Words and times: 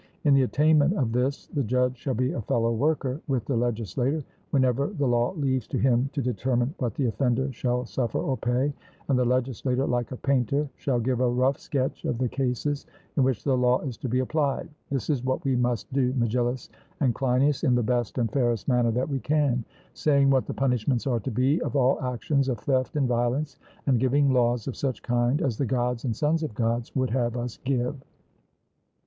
In 0.23 0.33
the 0.33 0.41
attainment 0.41 0.95
of 0.95 1.11
this 1.11 1.45
the 1.45 1.61
judge 1.63 1.95
shall 1.95 2.15
be 2.15 2.31
a 2.31 2.41
fellow 2.41 2.73
worker 2.73 3.21
with 3.27 3.45
the 3.45 3.55
legislator, 3.55 4.23
whenever 4.49 4.87
the 4.87 5.05
law 5.07 5.31
leaves 5.33 5.67
to 5.67 5.77
him 5.77 6.09
to 6.13 6.23
determine 6.23 6.73
what 6.79 6.95
the 6.95 7.05
offender 7.05 7.51
shall 7.53 7.85
suffer 7.85 8.17
or 8.17 8.35
pay; 8.35 8.73
and 9.07 9.19
the 9.19 9.23
legislator, 9.23 9.85
like 9.85 10.11
a 10.11 10.17
painter, 10.17 10.67
shall 10.75 10.99
give 10.99 11.19
a 11.19 11.29
rough 11.29 11.59
sketch 11.59 12.03
of 12.05 12.17
the 12.17 12.27
cases 12.27 12.87
in 13.15 13.21
which 13.21 13.43
the 13.43 13.55
law 13.55 13.79
is 13.81 13.95
to 13.97 14.09
be 14.09 14.21
applied. 14.21 14.67
This 14.89 15.07
is 15.07 15.23
what 15.23 15.45
we 15.45 15.55
must 15.55 15.93
do, 15.93 16.13
Megillus 16.13 16.69
and 16.99 17.13
Cleinias, 17.13 17.63
in 17.63 17.75
the 17.75 17.83
best 17.83 18.17
and 18.17 18.31
fairest 18.31 18.67
manner 18.67 18.89
that 18.89 19.07
we 19.07 19.19
can, 19.19 19.63
saying 19.93 20.31
what 20.31 20.47
the 20.47 20.53
punishments 20.55 21.05
are 21.05 21.19
to 21.19 21.29
be 21.29 21.61
of 21.61 21.75
all 21.75 22.01
actions 22.01 22.49
of 22.49 22.57
theft 22.61 22.95
and 22.95 23.07
violence, 23.07 23.59
and 23.85 23.99
giving 23.99 24.31
laws 24.33 24.67
of 24.67 24.75
such 24.75 24.97
a 24.97 25.03
kind 25.03 25.43
as 25.43 25.59
the 25.59 25.65
Gods 25.67 26.05
and 26.05 26.15
sons 26.15 26.41
of 26.41 26.55
Gods 26.55 26.91
would 26.95 27.11
have 27.11 27.37
us 27.37 27.57
give. 27.57 27.95